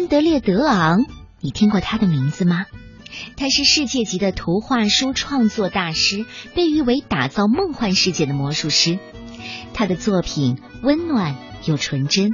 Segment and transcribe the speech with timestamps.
[0.00, 1.04] 安德烈·德昂，
[1.40, 2.64] 你听过他的名字吗？
[3.36, 8.98] 他是世界级的图画书创作大师，被誉为打造梦幻世界的魔术师。
[9.74, 11.36] 他的作品温暖
[11.66, 12.30] 又纯真，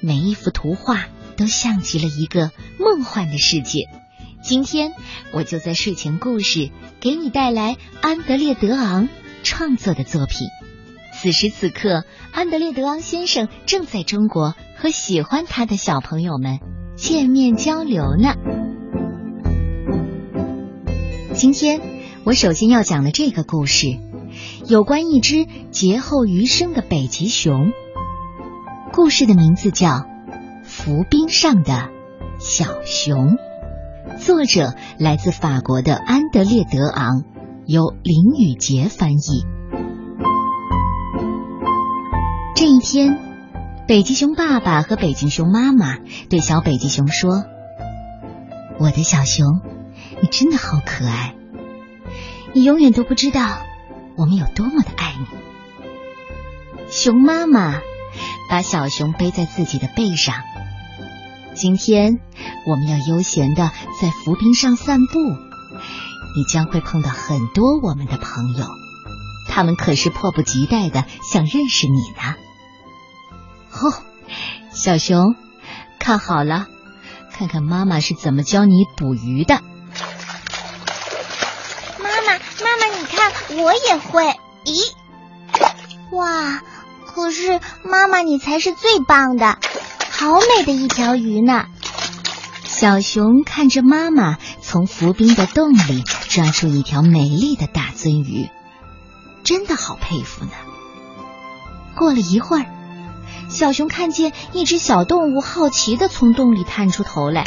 [0.00, 1.06] 每一幅图画
[1.36, 2.50] 都像极了一个
[2.80, 3.88] 梦幻的世界。
[4.42, 4.92] 今天
[5.30, 9.08] 我就在睡前故事给你带来安德烈·德昂
[9.44, 10.48] 创作的作品。
[11.12, 16.58] 此时此刻，安德烈·德昂先生正在中国和喜欢他的小朋友们
[16.96, 18.34] 见面交流呢。
[21.34, 21.80] 今天
[22.24, 23.98] 我首先要讲的这个故事，
[24.66, 27.70] 有关一只劫后余生的北极熊。
[28.92, 29.88] 故事的名字叫
[30.64, 31.90] 《浮冰上的
[32.38, 33.36] 小熊》，
[34.18, 37.24] 作者来自法国的安德烈·德昂，
[37.66, 39.44] 由林雨杰翻译。
[42.54, 43.18] 这一天，
[43.86, 47.44] 北极熊爸爸和北极熊妈妈对小北极熊说
[48.80, 49.60] ：“我的小熊。”
[50.20, 51.34] 你真的好可爱，
[52.54, 53.58] 你永远都不知道
[54.16, 55.26] 我们有多么的爱你。
[56.90, 57.80] 熊妈妈
[58.48, 60.36] 把小熊背在自己的背上。
[61.54, 62.18] 今天
[62.66, 63.70] 我们要悠闲的
[64.00, 68.66] 在浮冰上散步，你将会碰到很多我们的朋友，
[69.50, 72.36] 他们可是迫不及待的想认识你呢。
[73.80, 74.02] 哦，
[74.72, 75.36] 小熊，
[75.98, 76.66] 看好了，
[77.32, 79.60] 看看妈妈是怎么教你捕鱼的。
[81.98, 83.32] 妈妈，妈妈，你看
[83.62, 84.34] 我也会。
[84.64, 84.92] 咦，
[86.16, 86.62] 哇！
[87.06, 89.58] 可是妈妈，你才是最棒的，
[90.10, 91.66] 好美的一条鱼呢。
[92.64, 98.50] 小熊看着妈妈从浮冰的洞里抓出一条美丽的大鳟鱼，
[99.44, 100.50] 真的好佩服呢。
[101.94, 102.66] 过了一会儿，
[103.48, 107.44] 小熊看见一只小动物好奇的从洞里探出头来。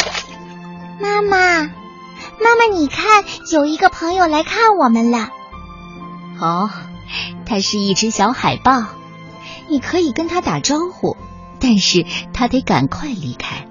[1.01, 5.29] 妈妈，妈妈，你看，有一个朋友来看我们了。
[6.39, 6.69] 哦，
[7.45, 8.83] 它是一只小海豹，
[9.67, 11.17] 你可以跟它打招呼，
[11.59, 13.67] 但是它得赶快离开。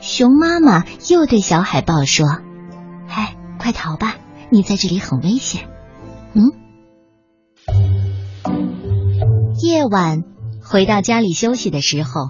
[0.00, 2.26] 熊妈妈又对小海豹说
[3.08, 4.16] ：“哎，快逃吧，
[4.48, 5.68] 你在这里很危险。”
[6.34, 6.52] 嗯。
[9.62, 10.24] 夜晚
[10.70, 12.28] 回到家里休息的时候，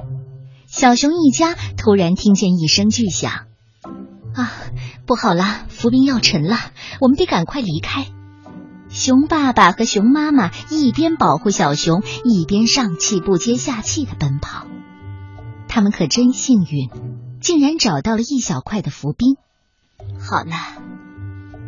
[0.67, 3.31] 小熊一家突然听见一声巨响，
[4.35, 4.51] 啊，
[5.05, 6.57] 不好了，浮冰要沉了，
[7.03, 8.07] 我们得赶快离开。
[8.89, 14.67] 熊爸爸和熊妈妈一边保护小熊，一边上气不接下气的奔跑。
[15.69, 16.89] 他们可真幸运，
[17.43, 19.37] 竟然找到了一小块的浮冰。
[20.19, 20.57] 好了，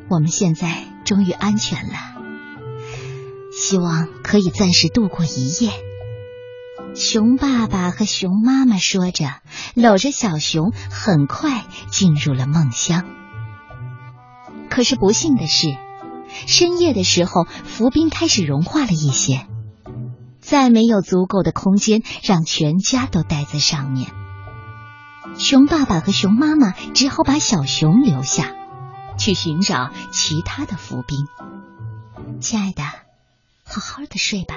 [0.09, 1.99] 我们现在终于安全了，
[3.53, 5.91] 希望可以暂时度过一夜。
[6.94, 9.27] 熊爸爸和熊妈妈说着，
[9.75, 13.05] 搂着小熊，很快进入了梦乡。
[14.71, 15.77] 可是不幸的是。
[16.47, 19.47] 深夜的时候，浮冰开始融化了一些，
[20.41, 24.11] 再没有足够的空间让全家都待在上面。
[25.37, 28.55] 熊爸爸和熊妈妈只好把小熊留下，
[29.19, 31.27] 去寻找其他的浮冰。
[32.41, 32.82] 亲爱的，
[33.62, 34.55] 好好的睡吧，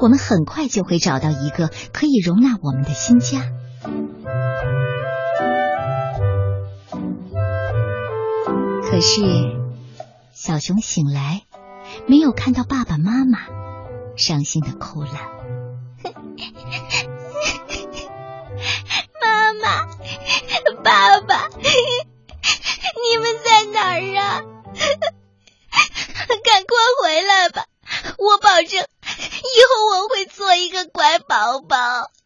[0.00, 3.42] 我们很快就会找到一个可以容纳我们的新家。
[8.90, 9.58] 可是。
[10.32, 11.42] 小熊醒来，
[12.06, 13.40] 没有看到爸爸妈妈，
[14.16, 15.37] 伤心的哭了。
[31.38, 31.76] 宝宝。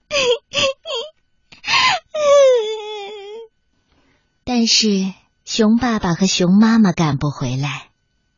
[4.42, 5.12] 但是，
[5.44, 7.90] 熊爸爸和熊妈妈赶不回来。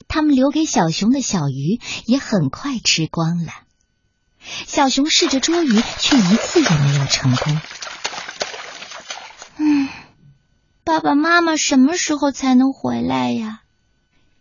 [0.09, 3.53] 他们留给小熊的小鱼也很快吃光了。
[4.41, 7.61] 小熊试着捉鱼，却一次也没有成功。
[9.59, 9.89] 嗯，
[10.83, 13.61] 爸爸妈妈什么时候才能回来呀？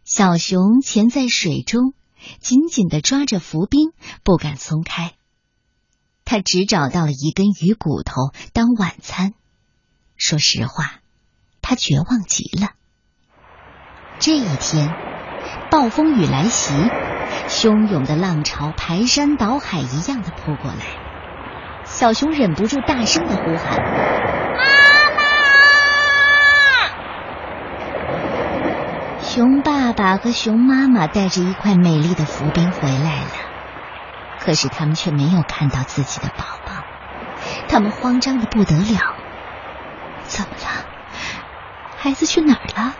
[0.03, 1.93] 小熊潜在水中，
[2.39, 3.91] 紧紧的抓着浮冰，
[4.23, 5.13] 不敢松开。
[6.25, 9.33] 他只找到了一根鱼骨头当晚餐。
[10.17, 10.99] 说实话，
[11.61, 12.69] 他绝望极了。
[14.19, 14.89] 这一天。
[15.69, 16.73] 暴风雨来袭，
[17.49, 20.85] 汹涌的浪潮排山倒海一样的扑过来。
[21.83, 23.77] 小熊忍不住大声的呼喊
[24.55, 24.63] ：“妈
[25.17, 25.23] 妈！”
[29.21, 33.31] 熊爸爸和熊妈妈带着一块美丽的浮冰回来了，
[34.43, 36.83] 可是他们却没有看到自己的宝宝，
[37.69, 39.15] 他们慌张的不得了。
[40.25, 40.85] 怎么了？
[41.97, 42.93] 孩子去哪儿了？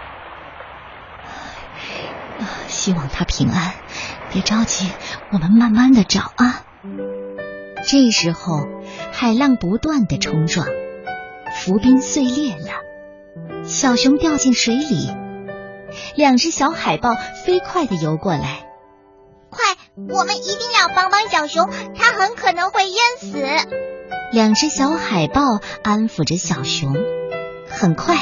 [2.68, 3.74] 希望他平安，
[4.32, 4.90] 别着急，
[5.32, 6.62] 我们慢慢的找啊。
[7.86, 8.66] 这时候，
[9.12, 10.66] 海浪不断的冲撞，
[11.54, 15.14] 浮冰碎裂了，小熊掉进水里，
[16.16, 18.73] 两只小海豹飞快的游过来。
[19.96, 23.44] 快，我们一定要帮帮小熊，它很可能会淹死。
[24.32, 25.42] 两只小海豹
[25.84, 26.96] 安抚着小熊，
[27.70, 28.16] 很快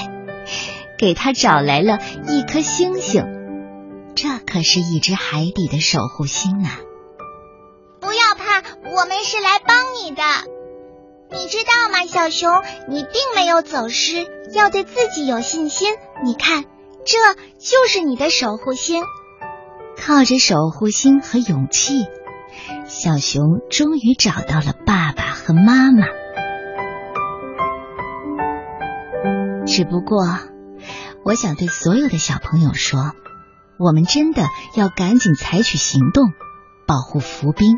[0.98, 3.26] 给他找来了一颗星星，
[4.16, 6.80] 这可是一只海底的守护星啊！
[8.02, 8.62] 不要怕，
[8.96, 10.22] 我们是来帮你的。
[11.32, 15.94] 你知道吗，小熊，你并没有走失，要对自己有信心。
[16.26, 16.66] 你看，
[17.06, 17.18] 这
[17.58, 19.06] 就是你的守护星。
[20.04, 22.08] 靠着守护星和勇气，
[22.86, 26.08] 小熊终于找到了爸爸和妈妈。
[29.68, 30.26] 只不过，
[31.24, 33.12] 我想对所有的小朋友说，
[33.78, 34.44] 我们真的
[34.76, 36.34] 要赶紧采取行动，
[36.88, 37.78] 保护浮冰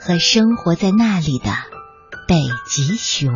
[0.00, 1.50] 和生活在那里的
[2.26, 2.34] 北
[2.68, 3.32] 极熊。